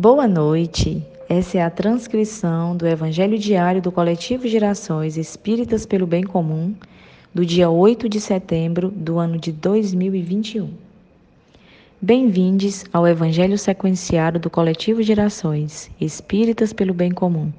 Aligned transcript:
Boa 0.00 0.26
noite. 0.26 1.06
Essa 1.28 1.58
é 1.58 1.62
a 1.62 1.68
transcrição 1.68 2.74
do 2.74 2.88
Evangelho 2.88 3.38
Diário 3.38 3.82
do 3.82 3.92
Coletivo 3.92 4.48
Gerações 4.48 5.18
Espíritas 5.18 5.84
pelo 5.84 6.06
Bem 6.06 6.22
Comum, 6.22 6.74
do 7.34 7.44
dia 7.44 7.68
8 7.68 8.08
de 8.08 8.18
setembro 8.18 8.88
do 8.88 9.18
ano 9.18 9.36
de 9.36 9.52
2021. 9.52 10.70
Bem-vindos 12.00 12.86
ao 12.90 13.06
Evangelho 13.06 13.58
Sequenciado 13.58 14.38
do 14.38 14.48
Coletivo 14.48 15.02
Gerações 15.02 15.90
Espíritas 16.00 16.72
pelo 16.72 16.94
Bem 16.94 17.10
Comum. 17.10 17.52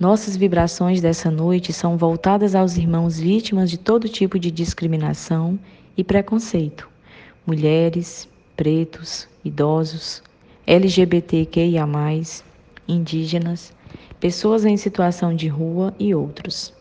Nossas 0.00 0.38
vibrações 0.38 1.02
dessa 1.02 1.30
noite 1.30 1.70
são 1.74 1.98
voltadas 1.98 2.54
aos 2.54 2.78
irmãos 2.78 3.20
vítimas 3.20 3.68
de 3.70 3.76
todo 3.76 4.08
tipo 4.08 4.38
de 4.38 4.50
discriminação 4.50 5.58
e 5.98 6.02
preconceito: 6.02 6.88
mulheres, 7.46 8.26
pretos, 8.56 9.28
idosos, 9.44 10.22
LGBTQIA, 10.70 11.88
indígenas, 12.86 13.72
pessoas 14.20 14.66
em 14.66 14.76
situação 14.76 15.34
de 15.34 15.48
rua 15.48 15.94
e 15.98 16.14
outros. 16.14 16.74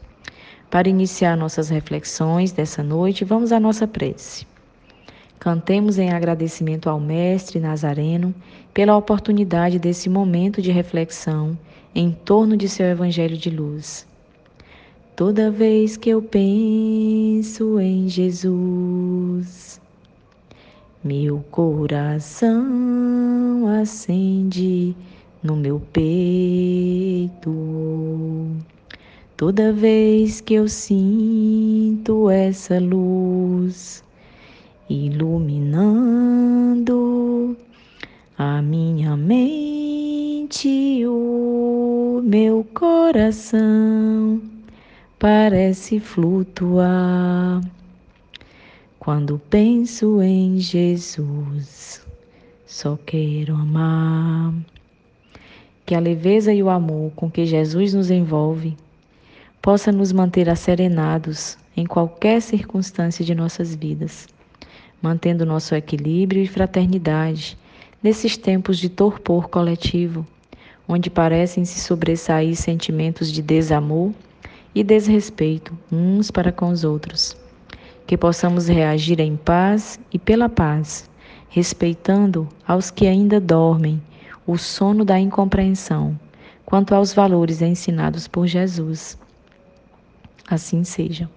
Para 0.70 0.90
iniciar 0.90 1.38
nossas 1.38 1.70
reflexões 1.70 2.52
dessa 2.52 2.84
noite, 2.84 3.24
vamos 3.24 3.54
à 3.54 3.62
nossa 3.62 3.88
prece. 3.88 4.46
Cantemos 5.40 5.98
em 5.98 6.10
agradecimento 6.12 6.90
ao 6.90 7.00
Mestre 7.00 7.62
Nazareno 7.62 8.36
pela 8.74 8.98
oportunidade 8.98 9.80
desse 9.80 10.10
momento 10.10 10.62
de 10.62 10.70
reflexão 10.70 11.58
em 11.96 12.12
torno 12.12 12.58
de 12.58 12.68
seu 12.68 12.88
Evangelho 12.88 13.38
de 13.38 13.50
luz. 13.50 14.06
Toda 15.16 15.50
vez 15.50 15.96
que 15.96 16.10
eu 16.10 16.22
penso 16.22 17.80
em 17.80 18.10
Jesus, 18.10 19.77
meu 21.08 21.40
coração 21.52 22.58
acende 23.82 24.94
no 25.42 25.56
meu 25.56 25.80
peito. 25.94 27.50
Toda 29.38 29.72
vez 29.72 30.42
que 30.42 30.56
eu 30.56 30.68
sinto 30.68 32.30
essa 32.30 32.78
luz 32.78 34.04
iluminando 34.90 35.96
a 38.38 38.62
minha 38.62 39.16
mente 39.16 41.06
o 41.06 42.22
meu 42.22 42.68
coração 42.74 44.42
parece 45.18 46.02
flutuar 46.02 47.62
quando 49.08 49.40
penso 49.50 50.22
em 50.22 50.60
Jesus, 50.60 52.06
só 52.66 53.00
quero 53.06 53.56
amar. 53.56 54.54
Que 55.86 55.96
a 55.96 56.00
leveza 56.02 56.54
e 56.54 56.62
o 56.62 56.70
amor 56.70 57.14
com 57.16 57.32
que 57.32 57.46
Jesus 57.46 57.94
nos 57.94 58.12
envolve 58.12 58.76
possa 59.62 59.94
nos 59.94 60.12
manter 60.12 60.50
asserenados 60.50 61.58
em 61.78 61.86
qualquer 61.86 62.42
circunstância 62.42 63.24
de 63.24 63.34
nossas 63.34 63.74
vidas, 63.74 64.28
mantendo 65.02 65.46
nosso 65.46 65.74
equilíbrio 65.74 66.44
e 66.44 66.46
fraternidade 66.46 67.58
nesses 68.04 68.36
tempos 68.36 68.78
de 68.78 68.90
torpor 68.90 69.48
coletivo, 69.48 70.28
onde 70.86 71.10
parecem 71.10 71.64
se 71.64 71.80
sobressair 71.80 72.58
sentimentos 72.58 73.32
de 73.32 73.42
desamor 73.42 74.12
e 74.76 74.84
desrespeito 74.84 75.74
uns 75.90 76.30
para 76.30 76.52
com 76.52 76.68
os 76.72 76.84
outros 76.84 77.47
que 78.08 78.18
possamos 78.18 78.68
reagir 78.68 79.20
em 79.20 79.36
paz 79.36 80.00
e 80.14 80.18
pela 80.18 80.48
paz, 80.48 81.10
respeitando 81.50 82.48
aos 82.66 82.90
que 82.90 83.06
ainda 83.06 83.40
dormem 83.40 84.02
o 84.48 84.58
sono 84.58 85.04
da 85.04 85.20
incompreensão 85.20 86.18
quanto 86.66 86.96
aos 86.96 87.14
valores 87.14 87.62
ensinados 87.62 88.28
por 88.28 88.48
Jesus. 88.48 89.18
Assim 90.50 90.84
seja. 90.84 91.30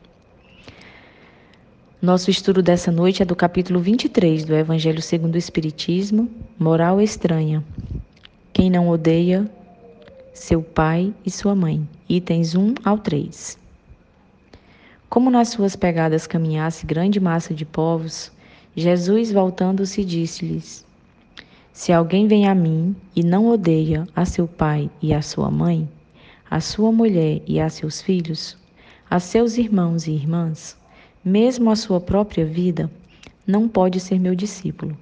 Nosso 2.01 2.31
estudo 2.31 2.63
dessa 2.63 2.91
noite 2.91 3.23
é 3.23 3.27
do 3.27 3.37
capítulo 3.37 3.81
23 3.81 4.45
do 4.45 4.55
Evangelho 4.55 5.03
segundo 5.03 5.35
o 5.35 5.39
Espiritismo, 5.39 6.31
Moral 6.59 7.01
Estranha. 7.01 7.63
Quem 8.53 8.71
não 8.71 8.89
odeia 8.89 9.51
seu 10.33 10.63
pai 10.63 11.13
e 11.27 11.31
sua 11.31 11.55
mãe. 11.55 11.87
Itens 12.09 12.55
1 12.55 12.75
ao 12.85 12.97
3. 12.99 13.59
Como 15.11 15.29
nas 15.29 15.49
suas 15.49 15.75
pegadas 15.75 16.25
caminhasse 16.25 16.87
grande 16.87 17.19
massa 17.19 17.53
de 17.53 17.65
povos, 17.65 18.31
Jesus, 18.77 19.33
voltando-se, 19.33 20.05
disse-lhes: 20.05 20.87
Se 21.73 21.93
alguém 21.93 22.29
vem 22.29 22.47
a 22.47 22.55
mim 22.55 22.95
e 23.17 23.25
não 23.25 23.49
odeia 23.49 24.07
a 24.15 24.25
seu 24.25 24.47
pai 24.47 24.89
e 25.03 25.13
a 25.13 25.21
sua 25.21 25.51
mãe, 25.51 25.89
a 26.49 26.61
sua 26.61 26.93
mulher 26.93 27.43
e 27.45 27.59
a 27.59 27.69
seus 27.69 28.01
filhos, 28.01 28.57
a 29.11 29.19
seus 29.19 29.59
irmãos 29.59 30.07
e 30.07 30.13
irmãs, 30.13 30.79
mesmo 31.25 31.71
a 31.71 31.77
sua 31.77 32.01
própria 32.01 32.47
vida, 32.47 32.89
não 33.45 33.69
pode 33.69 33.99
ser 33.99 34.21
meu 34.21 34.37
discípulo. 34.37 34.97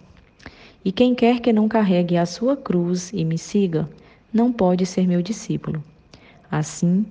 E 0.83 0.91
quem 0.91 1.15
quer 1.15 1.39
que 1.41 1.53
não 1.53 1.69
carregue 1.69 2.17
a 2.17 2.25
sua 2.25 2.57
cruz 2.57 3.13
e 3.13 3.27
me 3.27 3.37
siga, 3.37 3.87
não 4.33 4.51
pode 4.51 4.87
ser 4.87 5.07
meu 5.07 5.21
discípulo. 5.21 5.85
Assim, 6.51 7.05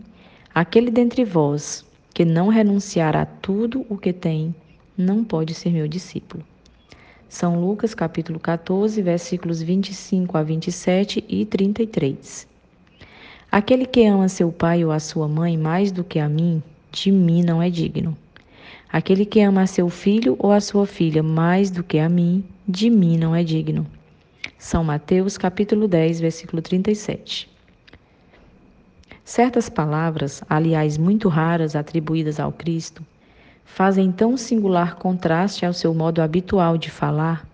aquele 0.51 0.89
dentre 0.89 1.23
vós 1.23 1.85
que 2.17 2.25
não 2.25 2.47
renunciar 2.47 3.15
a 3.15 3.27
tudo 3.27 3.85
o 3.87 3.95
que 3.95 4.11
tem, 4.11 4.55
não 4.97 5.23
pode 5.23 5.53
ser 5.53 5.69
meu 5.69 5.87
discípulo. 5.87 6.43
São 7.29 7.61
Lucas 7.61 7.93
capítulo 7.93 8.39
14, 8.39 8.99
versículos 9.03 9.61
25 9.61 10.35
a 10.35 10.41
27 10.41 11.23
e 11.29 11.45
33. 11.45 12.47
Aquele 13.51 13.85
que 13.85 14.03
ama 14.07 14.27
seu 14.29 14.51
pai 14.51 14.83
ou 14.83 14.91
a 14.91 14.99
sua 14.99 15.27
mãe 15.27 15.55
mais 15.55 15.91
do 15.91 16.03
que 16.03 16.17
a 16.17 16.27
mim, 16.27 16.63
de 16.91 17.11
mim 17.11 17.43
não 17.43 17.61
é 17.61 17.69
digno. 17.69 18.17
Aquele 18.91 19.23
que 19.23 19.39
ama 19.41 19.67
seu 19.67 19.87
filho 19.87 20.35
ou 20.39 20.51
a 20.51 20.59
sua 20.59 20.87
filha 20.87 21.21
mais 21.21 21.69
do 21.69 21.83
que 21.83 21.99
a 21.99 22.09
mim, 22.09 22.43
de 22.67 22.89
mim 22.89 23.15
não 23.15 23.35
é 23.35 23.43
digno. 23.43 23.85
São 24.57 24.83
Mateus 24.83 25.37
capítulo 25.37 25.87
10, 25.87 26.19
versículo 26.19 26.63
37. 26.63 27.56
Certas 29.27 29.67
palavras, 29.67 30.41
aliás 30.49 30.97
muito 30.97 31.27
raras 31.27 31.75
atribuídas 31.75 32.39
ao 32.39 32.49
Cristo, 32.49 33.05
fazem 33.65 34.09
tão 34.09 34.37
singular 34.37 34.95
contraste 34.95 35.65
ao 35.65 35.73
seu 35.73 35.93
modo 35.93 36.21
habitual 36.21 36.77
de 36.77 36.89
falar 36.89 37.45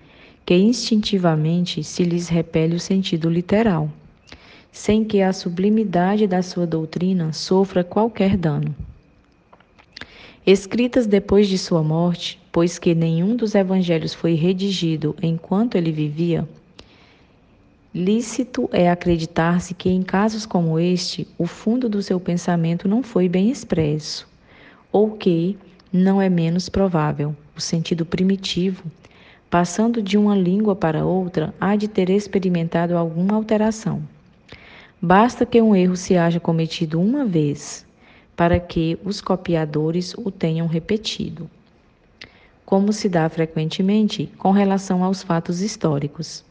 que 0.46 0.54
instintivamente 0.54 1.84
se 1.84 2.04
lhes 2.04 2.30
repele 2.30 2.76
o 2.76 2.80
sentido 2.80 3.28
literal, 3.28 3.90
sem 4.72 5.04
que 5.04 5.24
a 5.24 5.34
sublimidade 5.34 6.28
da 6.28 6.44
sua 6.44 6.68
doutrina 6.68 7.34
sofra 7.34 7.84
qualquer 7.84 8.38
dano. 8.38 8.76
Escritas 10.46 11.08
depois 11.08 11.48
de 11.48 11.58
sua 11.58 11.82
morte, 11.82 12.40
pois 12.52 12.78
que 12.78 12.94
nenhum 12.94 13.36
dos 13.36 13.56
evangelhos 13.56 14.14
foi 14.14 14.36
redigido 14.36 15.16
enquanto 15.24 15.74
ele 15.74 15.92
vivia, 15.92 16.48
Lícito 17.96 18.68
é 18.74 18.90
acreditar-se 18.90 19.76
que, 19.76 19.88
em 19.88 20.02
casos 20.02 20.48
como 20.48 20.80
este, 20.80 21.28
o 21.38 21.46
fundo 21.46 21.88
do 21.88 22.02
seu 22.02 22.20
pensamento 22.20 22.88
não 22.88 23.04
foi 23.04 23.30
bem 23.30 23.52
expresso, 23.52 24.28
ou 24.92 25.12
que, 25.12 25.56
não 25.92 26.20
é 26.20 26.28
menos 26.28 26.70
provável, 26.70 27.36
o 27.56 27.62
sentido 27.62 28.04
primitivo, 28.04 28.84
passando 29.48 30.02
de 30.02 30.18
uma 30.18 30.36
língua 30.36 30.76
para 30.76 31.06
outra, 31.06 31.54
há 31.62 31.76
de 31.76 31.88
ter 31.88 32.10
experimentado 32.10 32.98
alguma 32.98 33.36
alteração. 33.36 34.02
Basta 35.00 35.46
que 35.46 35.62
um 35.62 35.76
erro 35.76 35.96
se 35.96 36.18
haja 36.18 36.40
cometido 36.40 37.00
uma 37.00 37.24
vez, 37.24 37.86
para 38.36 38.60
que 38.60 38.98
os 39.06 39.22
copiadores 39.22 40.16
o 40.18 40.32
tenham 40.32 40.66
repetido, 40.66 41.48
como 42.66 42.92
se 42.92 43.08
dá 43.08 43.30
frequentemente 43.30 44.32
com 44.40 44.50
relação 44.50 45.04
aos 45.04 45.22
fatos 45.22 45.62
históricos. 45.62 46.44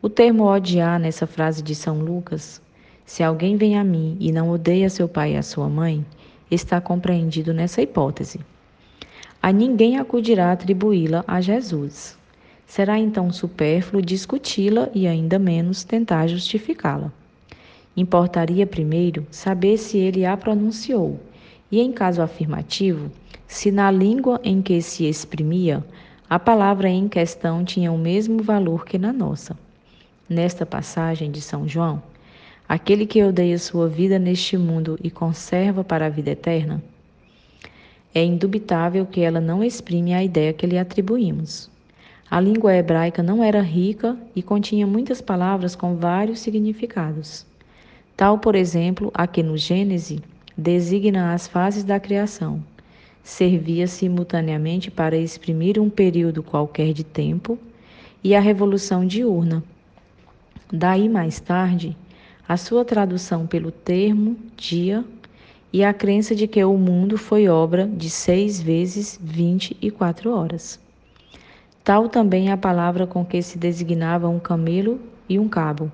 O 0.00 0.08
termo 0.08 0.44
odiar 0.44 1.00
nessa 1.00 1.26
frase 1.26 1.60
de 1.60 1.74
São 1.74 1.98
Lucas, 1.98 2.62
se 3.04 3.24
alguém 3.24 3.56
vem 3.56 3.76
a 3.76 3.82
mim 3.82 4.16
e 4.20 4.30
não 4.30 4.48
odeia 4.48 4.88
seu 4.88 5.08
pai 5.08 5.32
e 5.32 5.36
a 5.36 5.42
sua 5.42 5.68
mãe, 5.68 6.06
está 6.48 6.80
compreendido 6.80 7.52
nessa 7.52 7.82
hipótese. 7.82 8.38
A 9.42 9.50
ninguém 9.50 9.98
acudirá 9.98 10.52
atribuí-la 10.52 11.24
a 11.26 11.40
Jesus. 11.40 12.16
Será 12.64 12.96
então 12.96 13.32
supérfluo 13.32 14.00
discuti-la 14.00 14.88
e 14.94 15.08
ainda 15.08 15.36
menos 15.36 15.82
tentar 15.82 16.28
justificá-la. 16.28 17.10
Importaria 17.96 18.68
primeiro 18.68 19.26
saber 19.32 19.78
se 19.78 19.98
ele 19.98 20.24
a 20.24 20.36
pronunciou 20.36 21.18
e, 21.72 21.80
em 21.80 21.90
caso 21.90 22.22
afirmativo, 22.22 23.10
se 23.48 23.72
na 23.72 23.90
língua 23.90 24.40
em 24.44 24.62
que 24.62 24.80
se 24.80 25.06
exprimia 25.06 25.84
a 26.30 26.38
palavra 26.38 26.88
em 26.88 27.08
questão 27.08 27.64
tinha 27.64 27.90
o 27.90 27.98
mesmo 27.98 28.44
valor 28.44 28.84
que 28.84 28.96
na 28.96 29.12
nossa. 29.12 29.56
Nesta 30.28 30.66
passagem 30.66 31.30
de 31.30 31.40
São 31.40 31.66
João, 31.66 32.02
aquele 32.68 33.06
que 33.06 33.24
odeia 33.24 33.58
sua 33.58 33.88
vida 33.88 34.18
neste 34.18 34.58
mundo 34.58 34.98
e 35.02 35.10
conserva 35.10 35.82
para 35.82 36.04
a 36.04 36.10
vida 36.10 36.30
eterna, 36.30 36.82
é 38.14 38.22
indubitável 38.22 39.06
que 39.06 39.22
ela 39.22 39.40
não 39.40 39.64
exprime 39.64 40.12
a 40.12 40.22
ideia 40.22 40.52
que 40.52 40.66
lhe 40.66 40.76
atribuímos. 40.76 41.70
A 42.30 42.38
língua 42.40 42.76
hebraica 42.76 43.22
não 43.22 43.42
era 43.42 43.62
rica 43.62 44.18
e 44.36 44.42
continha 44.42 44.86
muitas 44.86 45.22
palavras 45.22 45.74
com 45.74 45.96
vários 45.96 46.40
significados. 46.40 47.46
Tal, 48.14 48.38
por 48.38 48.54
exemplo, 48.54 49.10
a 49.14 49.26
que 49.26 49.42
no 49.42 49.56
Gênese 49.56 50.20
designa 50.54 51.32
as 51.32 51.48
fases 51.48 51.84
da 51.84 51.98
criação. 51.98 52.62
Servia 53.22 53.86
simultaneamente 53.86 54.90
para 54.90 55.16
exprimir 55.16 55.80
um 55.80 55.88
período 55.88 56.42
qualquer 56.42 56.92
de 56.92 57.02
tempo 57.02 57.58
e 58.22 58.34
a 58.34 58.40
revolução 58.40 59.06
diurna. 59.06 59.64
Daí 60.72 61.08
mais 61.08 61.40
tarde, 61.40 61.96
a 62.46 62.58
sua 62.58 62.84
tradução 62.84 63.46
pelo 63.46 63.70
termo 63.70 64.36
dia 64.54 65.02
e 65.72 65.82
a 65.82 65.94
crença 65.94 66.34
de 66.34 66.46
que 66.46 66.62
o 66.62 66.76
mundo 66.76 67.16
foi 67.16 67.48
obra 67.48 67.86
de 67.86 68.10
seis 68.10 68.60
vezes 68.60 69.18
vinte 69.22 69.74
e 69.80 69.90
quatro 69.90 70.30
horas. 70.30 70.78
Tal 71.82 72.06
também 72.06 72.50
é 72.50 72.52
a 72.52 72.56
palavra 72.58 73.06
com 73.06 73.24
que 73.24 73.40
se 73.40 73.56
designava 73.56 74.28
um 74.28 74.38
camelo 74.38 75.00
e 75.26 75.38
um 75.38 75.48
cabo, 75.48 75.90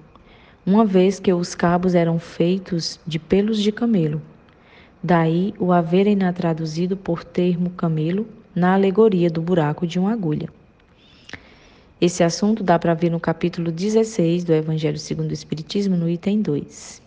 uma 0.67 0.85
vez 0.85 1.21
que 1.21 1.33
os 1.33 1.55
cabos 1.55 1.95
eram 1.95 2.19
feitos 2.19 2.99
de 3.07 3.21
pelos 3.21 3.63
de 3.63 3.71
camelo. 3.71 4.21
Daí 5.01 5.55
o 5.57 5.71
haverem 5.71 6.17
na 6.17 6.33
traduzido 6.33 6.97
por 6.97 7.23
termo 7.23 7.71
camelo 7.71 8.27
na 8.53 8.75
alegoria 8.75 9.31
do 9.31 9.41
buraco 9.41 9.87
de 9.87 10.01
uma 10.01 10.13
agulha. 10.13 10.49
Esse 12.01 12.25
assunto 12.25 12.65
dá 12.65 12.77
para 12.77 12.93
ver 12.93 13.09
no 13.09 13.21
capítulo 13.21 13.71
16 13.71 14.43
do 14.43 14.53
Evangelho 14.53 14.99
segundo 14.99 15.31
o 15.31 15.35
Espiritismo, 15.35 15.97
no 15.97 16.09
item 16.09 16.43
2. 16.43 17.01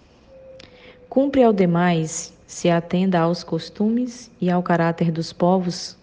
Cumpre 1.09 1.43
ao 1.43 1.51
demais 1.51 2.33
se 2.47 2.69
atenda 2.69 3.19
aos 3.19 3.43
costumes 3.43 4.31
e 4.39 4.49
ao 4.49 4.63
caráter 4.63 5.11
dos 5.11 5.33
povos, 5.33 5.97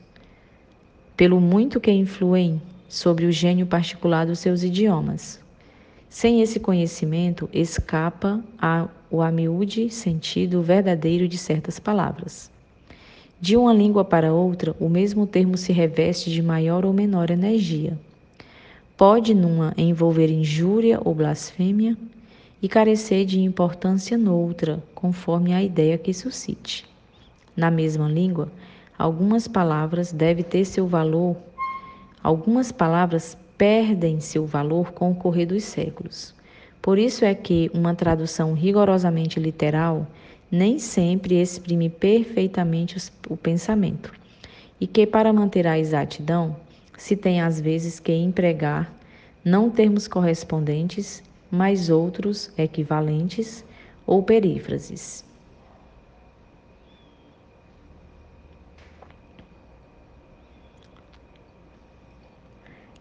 pelo 1.16 1.40
muito 1.40 1.80
que 1.80 1.90
influem 1.90 2.60
sobre 2.86 3.24
o 3.24 3.32
gênio 3.32 3.66
particular 3.66 4.26
dos 4.26 4.40
seus 4.40 4.62
idiomas. 4.62 5.40
Sem 6.10 6.42
esse 6.42 6.60
conhecimento, 6.60 7.48
escapa 7.52 8.44
o 9.10 9.22
amiúde 9.22 9.88
sentido 9.88 10.62
verdadeiro 10.62 11.26
de 11.26 11.38
certas 11.38 11.78
palavras. 11.78 12.50
De 13.40 13.56
uma 13.56 13.72
língua 13.72 14.04
para 14.04 14.32
outra, 14.32 14.76
o 14.78 14.90
mesmo 14.90 15.26
termo 15.26 15.56
se 15.56 15.72
reveste 15.72 16.30
de 16.30 16.42
maior 16.42 16.84
ou 16.84 16.92
menor 16.92 17.30
energia. 17.30 17.98
Pode, 18.96 19.34
numa, 19.34 19.74
envolver 19.76 20.30
injúria 20.30 21.00
ou 21.04 21.14
blasfêmia 21.14 21.96
e 22.62 22.68
carecer 22.68 23.24
de 23.24 23.40
importância 23.40 24.16
noutra, 24.16 24.82
conforme 24.94 25.52
a 25.52 25.62
ideia 25.62 25.98
que 25.98 26.14
suscite. 26.14 26.86
Na 27.56 27.70
mesma 27.70 28.08
língua, 28.08 28.50
algumas 28.98 29.48
palavras 29.48 30.12
devem 30.12 30.44
ter 30.44 30.64
seu 30.64 30.86
valor 30.86 31.36
Algumas 32.24 32.72
palavras 32.72 33.36
perdem 33.58 34.18
seu 34.18 34.46
valor 34.46 34.92
com 34.92 35.10
o 35.10 35.14
correr 35.14 35.44
dos 35.44 35.62
séculos. 35.62 36.34
Por 36.80 36.98
isso 36.98 37.22
é 37.22 37.34
que 37.34 37.70
uma 37.74 37.94
tradução 37.94 38.54
rigorosamente 38.54 39.38
literal 39.38 40.06
nem 40.50 40.78
sempre 40.78 41.38
exprime 41.38 41.90
perfeitamente 41.90 42.96
o 43.28 43.36
pensamento, 43.36 44.10
e 44.80 44.86
que 44.86 45.06
para 45.06 45.34
manter 45.34 45.66
a 45.66 45.78
exatidão 45.78 46.56
se 46.96 47.16
tem 47.16 47.40
às 47.40 47.60
vezes 47.60 47.98
que 47.98 48.12
empregar 48.12 48.92
não 49.44 49.68
termos 49.70 50.08
correspondentes, 50.08 51.22
mas 51.50 51.90
outros 51.90 52.50
equivalentes 52.56 53.64
ou 54.06 54.22
perífrases. 54.22 55.24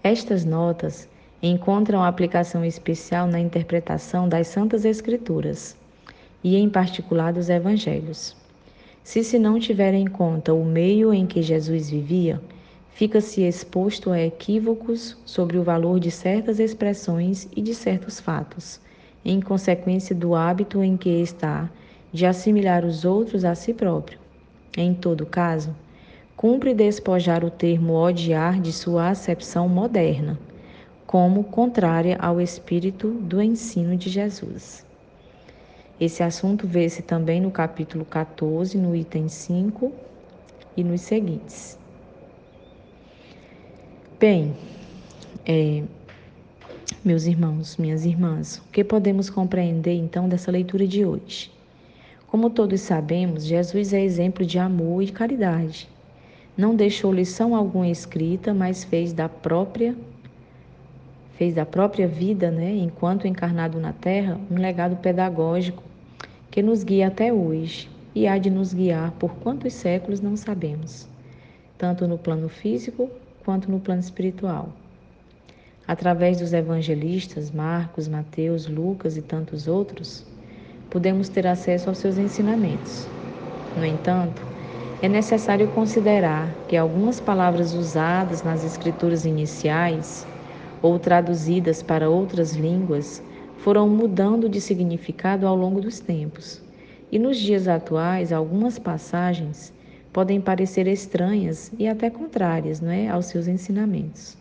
Estas 0.04 0.44
notas 0.44 1.08
encontram 1.42 2.04
aplicação 2.04 2.66
especial 2.66 3.26
na 3.26 3.40
interpretação 3.40 4.28
das 4.28 4.48
Santas 4.48 4.84
Escrituras 4.84 5.78
e, 6.44 6.58
em 6.58 6.70
particular, 6.70 7.32
dos 7.32 7.50
Evangelhos. 7.50 8.36
Se 9.02 9.24
se 9.24 9.40
não 9.40 9.60
tiver 9.60 9.94
em 9.94 10.06
conta 10.06 10.54
o 10.54 10.66
meio 10.66 11.14
em 11.14 11.26
que 11.26 11.42
Jesus 11.42 11.90
vivia, 11.90 12.42
fica-se 12.94 13.42
exposto 13.42 14.12
a 14.12 14.22
equívocos 14.22 15.18
sobre 15.26 15.58
o 15.58 15.64
valor 15.64 16.00
de 16.00 16.12
certas 16.12 16.60
expressões 16.60 17.48
e 17.56 17.62
de 17.62 17.74
certos 17.74 18.20
fatos, 18.20 18.80
em 19.26 19.42
consequência 19.42 20.16
do 20.16 20.36
hábito 20.36 20.84
em 20.84 20.96
que 20.96 21.10
está 21.10 21.70
de 22.12 22.26
assimilar 22.26 22.86
os 22.86 23.04
outros 23.04 23.44
a 23.44 23.56
si 23.56 23.74
próprio. 23.74 24.20
Em 24.78 24.94
todo 24.94 25.26
caso, 25.26 25.76
cumpre 26.38 26.74
despojar 26.74 27.44
o 27.44 27.50
termo 27.50 27.94
odiar 27.94 28.62
de 28.62 28.72
sua 28.72 29.10
acepção 29.10 29.68
moderna, 29.68 30.40
como 31.08 31.44
contrária 31.44 32.18
ao 32.20 32.40
espírito 32.40 33.10
do 33.10 33.42
ensino 33.42 33.98
de 33.98 34.10
Jesus. 34.10 34.86
Esse 36.00 36.22
assunto 36.22 36.68
vê-se 36.68 37.02
também 37.02 37.42
no 37.42 37.50
capítulo 37.50 38.06
14, 38.06 38.78
no 38.78 38.96
item 38.96 39.28
5 39.28 39.92
e 40.76 40.84
nos 40.84 41.02
seguintes. 41.02 41.83
Bem, 44.20 44.54
é, 45.46 45.84
meus 47.04 47.26
irmãos, 47.26 47.76
minhas 47.78 48.06
irmãs, 48.06 48.58
o 48.58 48.72
que 48.72 48.84
podemos 48.84 49.30
compreender 49.30 49.96
então 49.96 50.30
dessa 50.30 50.52
leitura 50.52 50.88
de 50.88 51.04
hoje? 51.04 51.52
Como 52.28 52.50
todos 52.50 52.80
sabemos, 52.82 53.44
Jesus 53.44 53.92
é 53.92 54.02
exemplo 54.02 54.46
de 54.46 54.60
amor 54.60 55.02
e 55.02 55.12
caridade. 55.12 55.90
Não 56.56 56.76
deixou 56.76 57.12
lição 57.12 57.56
alguma 57.56 57.88
escrita, 57.88 58.54
mas 58.54 58.84
fez 58.84 59.12
da 59.12 59.28
própria 59.28 59.96
fez 61.34 61.56
da 61.56 61.66
própria 61.66 62.08
vida, 62.08 62.52
né, 62.52 62.72
enquanto 62.76 63.28
encarnado 63.28 63.80
na 63.80 63.92
Terra, 63.92 64.40
um 64.50 64.56
legado 64.56 64.96
pedagógico 64.98 65.84
que 66.52 66.62
nos 66.62 66.84
guia 66.84 67.08
até 67.08 67.34
hoje 67.34 67.90
e 68.14 68.28
há 68.28 68.38
de 68.38 68.52
nos 68.52 68.74
guiar 68.74 69.12
por 69.14 69.34
quantos 69.38 69.74
séculos 69.74 70.22
não 70.22 70.38
sabemos, 70.38 71.10
tanto 71.78 72.08
no 72.08 72.18
plano 72.18 72.48
físico 72.48 73.10
quanto 73.44 73.70
no 73.70 73.80
plano 73.80 74.02
espiritual. 74.02 74.70
Através 75.88 76.40
dos 76.40 76.54
evangelistas 76.54 77.52
Marcos, 77.52 78.08
Mateus, 78.08 78.68
Lucas 78.68 79.18
e 79.18 79.22
tantos 79.22 79.68
outros, 79.68 80.26
podemos 80.90 81.28
ter 81.28 81.46
acesso 81.46 81.90
aos 81.90 81.98
seus 81.98 82.18
ensinamentos. 82.18 83.08
No 83.76 83.86
entanto, 83.86 84.42
é 85.02 85.10
necessário 85.10 85.68
considerar 85.70 86.50
que 86.70 86.78
algumas 86.78 87.20
palavras 87.20 87.74
usadas 87.74 88.44
nas 88.44 88.64
escrituras 88.64 89.26
iniciais 89.26 90.26
ou 90.82 90.98
traduzidas 90.98 91.84
para 91.84 92.10
outras 92.10 92.54
línguas 92.54 93.22
foram 93.58 93.90
mudando 93.90 94.48
de 94.48 94.62
significado 94.62 95.46
ao 95.46 95.56
longo 95.56 95.82
dos 95.82 96.00
tempos. 96.00 96.62
E 97.12 97.20
nos 97.20 97.38
dias 97.38 97.68
atuais, 97.68 98.32
algumas 98.32 98.80
passagens 98.80 99.74
podem 100.14 100.40
parecer 100.40 100.86
estranhas 100.86 101.72
e 101.80 101.88
até 101.88 102.08
contrárias 102.08 102.80
não 102.80 102.92
é, 102.92 103.10
aos 103.10 103.26
seus 103.26 103.48
ensinamentos. 103.48 104.38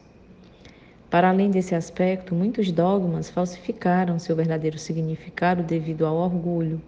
Para 1.09 1.31
além 1.31 1.51
desse 1.51 1.75
aspecto, 1.75 2.35
muitos 2.35 2.71
dogmas 2.71 3.31
falsificaram 3.31 4.19
seu 4.19 4.37
verdadeiro 4.37 4.79
significado 4.79 5.63
devido 5.63 6.05
ao 6.05 6.17
orgulho, 6.17 6.81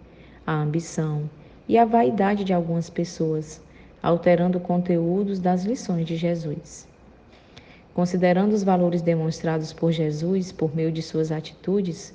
à 0.45 0.53
ambição 0.53 1.27
e 1.67 1.77
à 1.79 1.85
vaidade 1.85 2.43
de 2.43 2.53
algumas 2.53 2.89
pessoas, 2.89 3.59
alterando 4.01 4.59
conteúdos 4.59 5.39
das 5.39 5.65
lições 5.65 6.05
de 6.05 6.15
Jesus. 6.15 6.87
Considerando 7.93 8.53
os 8.53 8.61
valores 8.61 9.01
demonstrados 9.01 9.73
por 9.73 9.91
Jesus 9.91 10.51
por 10.51 10.75
meio 10.75 10.91
de 10.91 11.01
suas 11.01 11.31
atitudes, 11.31 12.13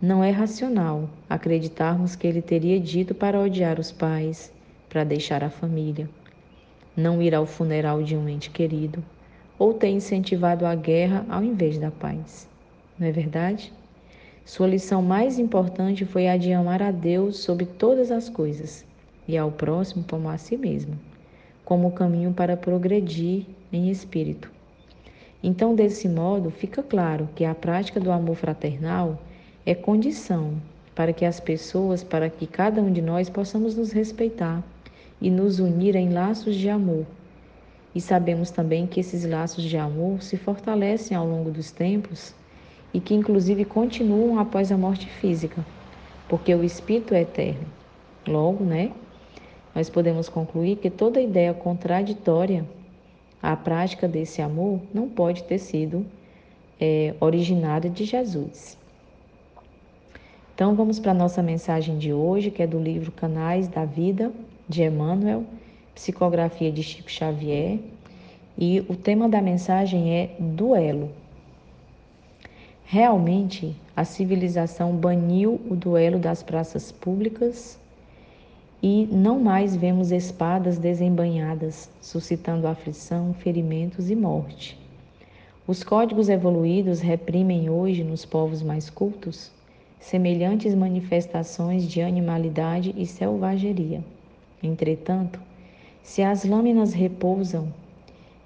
não 0.00 0.22
é 0.22 0.30
racional 0.30 1.08
acreditarmos 1.28 2.16
que 2.16 2.26
ele 2.26 2.40
teria 2.40 2.78
dito 2.80 3.14
para 3.14 3.40
odiar 3.40 3.80
os 3.80 3.90
pais, 3.90 4.52
para 4.88 5.04
deixar 5.04 5.44
a 5.44 5.50
família, 5.50 6.08
não 6.96 7.20
ir 7.20 7.34
ao 7.34 7.44
funeral 7.44 8.02
de 8.02 8.16
um 8.16 8.28
ente 8.28 8.50
querido, 8.50 9.04
ou 9.58 9.74
ter 9.74 9.88
incentivado 9.88 10.64
a 10.64 10.74
guerra 10.74 11.24
ao 11.28 11.42
invés 11.42 11.78
da 11.78 11.90
paz. 11.90 12.48
Não 12.98 13.06
é 13.06 13.12
verdade? 13.12 13.72
Sua 14.44 14.66
lição 14.66 15.02
mais 15.02 15.38
importante 15.38 16.04
foi 16.04 16.28
a 16.28 16.36
de 16.36 16.52
amar 16.52 16.82
a 16.82 16.90
Deus 16.90 17.38
sobre 17.38 17.66
todas 17.66 18.10
as 18.10 18.28
coisas 18.28 18.84
e 19.26 19.36
ao 19.36 19.50
próximo 19.50 20.04
como 20.08 20.28
a 20.28 20.38
si 20.38 20.56
mesmo, 20.56 20.98
como 21.64 21.92
caminho 21.92 22.32
para 22.32 22.56
progredir 22.56 23.44
em 23.72 23.90
espírito. 23.90 24.50
Então, 25.42 25.74
desse 25.74 26.08
modo, 26.08 26.50
fica 26.50 26.82
claro 26.82 27.28
que 27.34 27.44
a 27.44 27.54
prática 27.54 28.00
do 28.00 28.10
amor 28.10 28.36
fraternal 28.36 29.20
é 29.64 29.74
condição 29.74 30.54
para 30.94 31.12
que 31.12 31.24
as 31.24 31.40
pessoas, 31.40 32.02
para 32.02 32.30
que 32.30 32.46
cada 32.46 32.80
um 32.80 32.90
de 32.90 33.02
nós 33.02 33.28
possamos 33.28 33.76
nos 33.76 33.92
respeitar 33.92 34.62
e 35.20 35.30
nos 35.30 35.58
unir 35.58 35.96
em 35.96 36.10
laços 36.12 36.56
de 36.56 36.68
amor. 36.68 37.06
E 37.94 38.00
sabemos 38.00 38.50
também 38.50 38.86
que 38.86 39.00
esses 39.00 39.24
laços 39.24 39.64
de 39.64 39.76
amor 39.76 40.22
se 40.22 40.36
fortalecem 40.36 41.16
ao 41.16 41.26
longo 41.26 41.50
dos 41.50 41.70
tempos 41.70 42.34
e 42.92 43.00
que, 43.00 43.14
inclusive, 43.14 43.64
continuam 43.64 44.38
após 44.38 44.70
a 44.70 44.76
morte 44.76 45.06
física, 45.06 45.64
porque 46.28 46.54
o 46.54 46.62
espírito 46.62 47.14
é 47.14 47.22
eterno. 47.22 47.66
Logo, 48.26 48.64
né? 48.64 48.92
nós 49.76 49.90
podemos 49.90 50.26
concluir 50.26 50.76
que 50.76 50.88
toda 50.88 51.20
ideia 51.20 51.52
contraditória 51.52 52.64
A 53.42 53.54
prática 53.54 54.08
desse 54.08 54.40
amor 54.40 54.80
não 54.92 55.06
pode 55.06 55.44
ter 55.44 55.58
sido 55.58 56.06
é, 56.80 57.14
de 57.92 58.04
Jesus. 58.06 58.78
Então 60.54 60.74
vamos 60.74 60.98
para 60.98 61.10
a 61.10 61.14
nossa 61.14 61.42
mensagem 61.42 61.98
de 61.98 62.10
hoje, 62.10 62.50
que 62.50 62.62
é 62.62 62.66
do 62.66 62.78
livro 62.78 63.12
Canais 63.12 63.68
da 63.68 63.84
Vida, 63.84 64.32
de 64.68 64.82
Emmanuel, 64.82 65.44
psicografia 65.94 66.70
de 66.70 66.82
Chico 66.82 67.10
Xavier, 67.10 67.78
e 68.58 68.80
o 68.88 68.96
tema 68.96 69.28
da 69.28 69.40
mensagem 69.42 70.14
é 70.14 70.34
duelo. 70.38 71.10
Realmente, 72.84 73.74
a 73.94 74.04
civilização 74.04 74.94
baniu 74.96 75.60
o 75.68 75.74
duelo 75.74 76.18
das 76.18 76.42
praças 76.42 76.92
públicas 76.92 77.78
e 78.82 79.08
não 79.10 79.40
mais 79.40 79.74
vemos 79.74 80.12
espadas 80.12 80.78
desembanhadas, 80.78 81.90
suscitando 82.00 82.66
aflição, 82.66 83.34
ferimentos 83.34 84.10
e 84.10 84.14
morte. 84.14 84.78
Os 85.66 85.82
códigos 85.82 86.28
evoluídos 86.28 87.00
reprimem 87.00 87.68
hoje 87.68 88.04
nos 88.04 88.24
povos 88.24 88.62
mais 88.62 88.88
cultos 88.88 89.50
semelhantes 89.98 90.74
manifestações 90.74 91.88
de 91.88 92.00
animalidade 92.00 92.94
e 92.96 93.04
selvageria. 93.04 94.04
Entretanto, 94.62 95.40
se 96.02 96.22
as 96.22 96.44
lâminas 96.44 96.92
repousam 96.94 97.72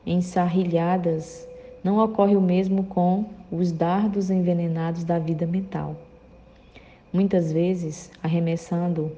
ensarrilhadas, 0.06 1.46
não 1.84 1.98
ocorre 1.98 2.34
o 2.34 2.40
mesmo 2.40 2.84
com 2.84 3.26
os 3.50 3.70
dardos 3.70 4.30
envenenados 4.30 5.04
da 5.04 5.18
vida 5.18 5.46
mental. 5.46 5.96
Muitas 7.12 7.52
vezes, 7.52 8.10
arremessando, 8.22 9.12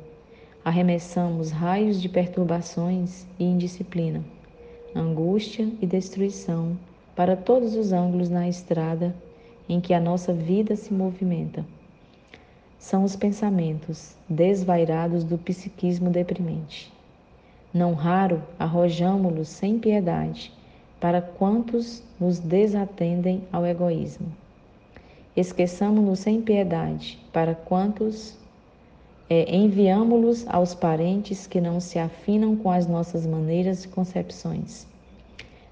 arremessamos 0.65 1.51
raios 1.51 2.01
de 2.01 2.09
perturbações 2.09 3.27
e 3.39 3.45
indisciplina, 3.45 4.25
angústia 4.95 5.69
e 5.81 5.87
destruição 5.87 6.77
para 7.15 7.37
todos 7.37 7.75
os 7.75 7.93
ângulos 7.93 8.29
na 8.29 8.49
estrada 8.49 9.15
em 9.69 9.81
que 9.81 9.95
a 9.95 10.01
nossa 10.01 10.33
vida 10.33 10.77
se 10.77 10.93
movimenta 10.93 11.65
são 12.83 13.05
os 13.05 13.15
pensamentos 13.15 14.17
desvairados 14.29 15.23
do 15.23 15.39
psiquismo 15.39 16.11
deprimente. 16.11 16.93
Não 17.73 17.95
raro 17.95 18.43
arrojamo-los 18.59 19.49
sem 19.49 19.79
piedade 19.79 20.53
para 20.99 21.23
quantos 21.23 22.03
nos 22.19 22.41
desatendem 22.41 23.45
ao 23.53 23.65
egoísmo. 23.65 24.27
Esqueçamo-nos 25.37 26.19
sem 26.19 26.43
piedade 26.43 27.21
para 27.33 27.55
quantos 27.55 28.37
é, 29.31 29.55
enviamo-los 29.55 30.45
aos 30.49 30.75
parentes 30.75 31.47
que 31.47 31.61
não 31.61 31.79
se 31.79 32.01
afinam 32.01 32.57
com 32.57 32.69
as 32.69 32.89
nossas 32.89 33.25
maneiras 33.25 33.85
e 33.85 33.89
concepções. 33.89 34.89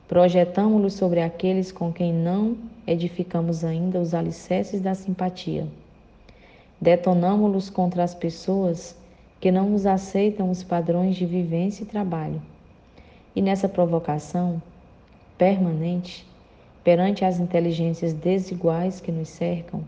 Projetamo-los 0.06 0.94
sobre 0.94 1.20
aqueles 1.20 1.72
com 1.72 1.92
quem 1.92 2.12
não 2.12 2.56
edificamos 2.86 3.64
ainda 3.64 3.98
os 3.98 4.14
alicerces 4.14 4.80
da 4.80 4.94
simpatia 4.94 5.66
Detonamos-los 6.80 7.68
contra 7.68 8.02
as 8.02 8.14
pessoas 8.14 8.96
que 9.38 9.52
não 9.52 9.68
nos 9.70 9.84
aceitam 9.84 10.50
os 10.50 10.62
padrões 10.62 11.16
de 11.16 11.26
vivência 11.26 11.82
e 11.82 11.86
trabalho. 11.86 12.40
E 13.36 13.42
nessa 13.42 13.68
provocação 13.68 14.62
permanente, 15.36 16.26
perante 16.82 17.24
as 17.24 17.38
inteligências 17.38 18.12
desiguais 18.12 19.00
que 19.00 19.12
nos 19.12 19.28
cercam, 19.28 19.82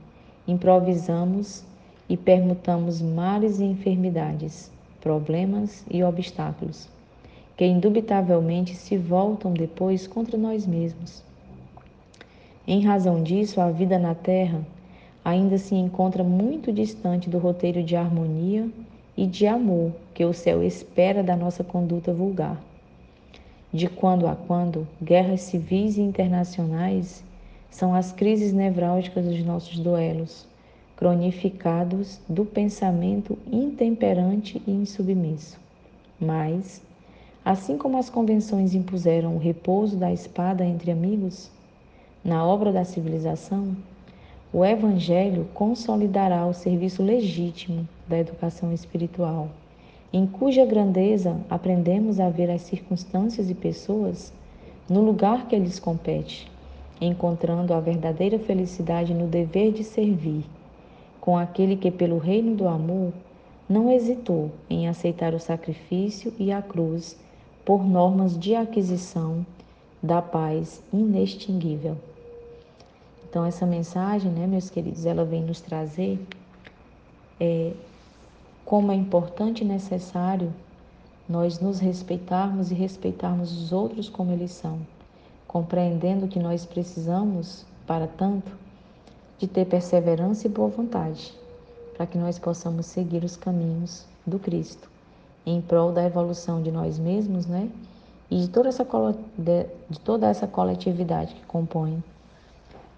improvisamos 0.47 1.65
e 2.09 2.17
permutamos 2.17 3.01
males 3.01 3.59
e 3.59 3.65
enfermidades, 3.65 4.71
problemas 5.01 5.85
e 5.91 6.03
obstáculos, 6.05 6.89
que 7.57 7.65
indubitavelmente 7.65 8.75
se 8.75 8.99
voltam 8.99 9.53
depois 9.53 10.07
contra 10.07 10.37
nós 10.37 10.67
mesmos. 10.67 11.23
Em 12.67 12.85
razão 12.85 13.23
disso, 13.23 13.61
a 13.61 13.71
vida 13.71 13.99
na 13.99 14.15
Terra 14.15 14.61
ainda 15.25 15.59
se 15.59 15.75
encontra 15.75 16.25
muito 16.25 16.73
distante 16.73 17.31
do 17.31 17.39
roteiro 17.39 17.83
de 17.83 17.95
harmonia 17.95 18.69
e 19.17 19.27
de 19.27 19.47
amor 19.47 19.93
que 20.15 20.25
o 20.25 20.33
céu 20.33 20.63
espera 20.63 21.23
da 21.23 21.37
nossa 21.37 21.63
conduta 21.63 22.13
vulgar. 22.13 22.61
De 23.73 23.89
quando 23.89 24.27
a 24.27 24.35
quando, 24.35 24.87
guerras 25.03 25.43
civis 25.43 25.97
e 25.97 26.01
internacionais 26.01 27.25
são 27.71 27.95
as 27.95 28.13
crises 28.13 28.53
nevrálgicas 28.53 29.25
dos 29.25 29.43
nossos 29.45 29.79
duelos, 29.79 30.47
cronificados 30.97 32.21
do 32.29 32.45
pensamento 32.45 33.39
intemperante 33.51 34.63
e 34.67 34.71
insubmisso. 34.71 35.59
Mas, 36.21 36.83
assim 37.45 37.79
como 37.79 37.97
as 37.97 38.11
convenções 38.11 38.75
impuseram 38.75 39.37
o 39.37 39.39
repouso 39.39 39.97
da 39.97 40.13
espada 40.13 40.65
entre 40.65 40.91
amigos, 40.91 41.51
na 42.23 42.45
obra 42.47 42.71
da 42.71 42.85
civilização, 42.85 43.75
o 44.55 44.63
Evangelho 44.63 45.49
consolidará 45.55 46.47
o 46.47 46.53
serviço 46.53 47.03
legítimo 47.03 47.89
da 48.07 48.19
educação 48.19 48.71
espiritual, 48.71 49.49
em 50.13 50.27
cuja 50.27 50.67
grandeza 50.67 51.41
aprendemos 51.49 52.21
a 52.21 52.29
ver 52.29 52.51
as 52.51 52.61
circunstâncias 52.61 53.49
e 53.49 53.55
pessoas 53.55 54.31
no 54.91 55.01
lugar 55.01 55.49
que 55.49 55.59
lhes 55.59 55.79
compete, 55.79 56.51
encontrando 57.01 57.73
a 57.73 57.81
verdadeira 57.81 58.39
felicidade 58.39 59.15
no 59.15 59.27
dever 59.27 59.73
de 59.73 59.83
servir, 59.83 60.45
com 61.19 61.39
aquele 61.39 61.75
que, 61.75 61.91
pelo 61.91 62.19
reino 62.19 62.55
do 62.55 62.69
amor, 62.69 63.11
não 63.67 63.91
hesitou 63.91 64.51
em 64.69 64.87
aceitar 64.87 65.33
o 65.33 65.41
sacrifício 65.41 66.31
e 66.39 66.53
a 66.53 66.61
cruz 66.61 67.19
por 67.65 67.83
normas 67.83 68.39
de 68.39 68.55
aquisição 68.55 69.47
da 70.03 70.21
paz 70.21 70.83
inextinguível. 70.93 71.97
Então, 73.33 73.47
essa 73.47 73.65
mensagem, 73.65 74.31
né, 74.31 74.47
meus 74.47 74.69
queridos, 74.69 75.07
ela 75.07 75.25
vem 75.25 75.43
nos 75.43 75.59
trazer 75.59 76.23
é, 77.41 77.73
como 78.63 78.93
é 78.93 78.95
importante 78.95 79.65
e 79.65 79.67
necessário 79.67 80.53
nós 81.27 81.59
nos 81.59 81.81
respeitarmos 81.81 82.71
e 82.71 82.75
respeitarmos 82.75 83.51
os 83.51 83.73
outros 83.73 84.11
como 84.11 84.33
eles 84.33 84.51
são, 84.51 84.81
compreendendo 85.49 86.29
que 86.29 86.39
nós 86.39 86.67
precisamos, 86.67 87.65
para 87.87 88.07
tanto, 88.07 88.53
de 89.39 89.47
ter 89.47 89.65
perseverança 89.65 90.47
e 90.47 90.51
boa 90.51 90.69
vontade, 90.69 91.33
para 91.97 92.07
que 92.07 92.19
nós 92.19 92.39
possamos 92.39 92.85
seguir 92.85 93.25
os 93.25 93.35
caminhos 93.35 94.05
do 94.27 94.39
Cristo, 94.39 94.91
em 95.47 95.59
prol 95.63 95.91
da 95.91 96.05
evolução 96.05 96.63
de 96.63 96.71
nós 96.71 96.99
mesmos, 96.99 97.47
né? 97.47 97.71
E 98.31 98.43
de 98.43 98.49
toda 98.49 98.69
essa, 98.69 98.87
de 99.89 100.01
toda 100.01 100.27
essa 100.27 100.47
coletividade 100.47 101.35
que 101.35 101.47
compõe 101.47 102.05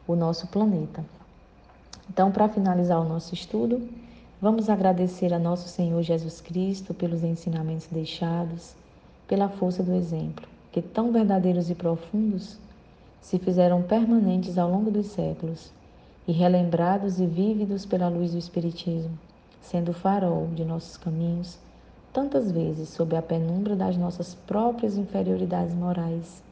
o 0.07 0.15
nosso 0.15 0.47
planeta. 0.49 1.05
Então, 2.09 2.31
para 2.31 2.49
finalizar 2.49 3.01
o 3.01 3.09
nosso 3.09 3.33
estudo, 3.33 3.89
vamos 4.41 4.69
agradecer 4.69 5.33
a 5.33 5.39
nosso 5.39 5.69
Senhor 5.69 6.03
Jesus 6.03 6.41
Cristo 6.41 6.93
pelos 6.93 7.25
ensinamentos 7.25 7.87
deixados, 7.91 8.75
pela 9.27 9.49
força 9.49 9.83
do 9.83 9.95
exemplo, 9.95 10.47
que 10.71 10.83
tão 10.83 11.11
verdadeiros 11.11 11.71
e 11.71 11.75
profundos 11.75 12.59
se 13.23 13.39
fizeram 13.39 13.83
permanentes 13.83 14.59
ao 14.59 14.71
longo 14.71 14.91
dos 14.91 15.07
séculos 15.07 15.73
e 16.29 16.33
relembrados 16.33 17.19
e 17.19 17.27
vívidos 17.27 17.87
pela 17.87 18.09
luz 18.09 18.33
do 18.33 18.39
Espiritismo, 18.39 19.19
sendo 19.63 19.93
o 19.93 19.95
farol 19.95 20.49
de 20.55 20.65
nossos 20.65 20.99
caminhos, 20.99 21.59
tantas 22.13 22.53
vezes 22.53 22.91
sob 22.91 23.17
a 23.17 23.23
penumbra 23.23 23.75
das 23.75 23.97
nossas 23.97 24.35
próprias 24.35 24.99
inferioridades 24.99 25.75
morais 25.75 26.44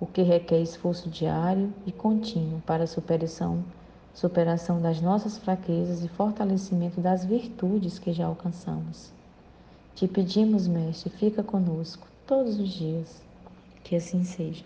o 0.00 0.06
que 0.06 0.22
requer 0.22 0.62
esforço 0.62 1.10
diário 1.10 1.72
e 1.86 1.92
contínuo 1.92 2.62
para 2.62 2.84
a 2.84 2.86
superação, 2.86 3.62
superação 4.14 4.80
das 4.80 5.00
nossas 5.00 5.36
fraquezas 5.36 6.02
e 6.02 6.08
fortalecimento 6.08 7.00
das 7.00 7.24
virtudes 7.24 7.98
que 7.98 8.12
já 8.12 8.26
alcançamos. 8.26 9.12
Te 9.94 10.08
pedimos, 10.08 10.66
Mestre, 10.66 11.10
fica 11.10 11.42
conosco 11.42 12.08
todos 12.26 12.58
os 12.58 12.70
dias. 12.70 13.22
Que 13.84 13.96
assim 13.96 14.24
seja. 14.24 14.64